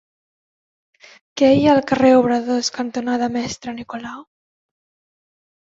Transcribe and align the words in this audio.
Què 1.41 1.49
hi 1.57 1.61
ha 1.67 1.75
al 1.79 1.83
carrer 1.93 2.11
Obradors 2.23 2.73
cantonada 2.79 3.31
Mestre 3.39 3.79
Nicolau? 3.79 4.27